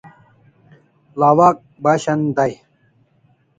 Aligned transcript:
Lawak 1.19 1.57
Bashan 1.83 2.21
day 2.37 2.53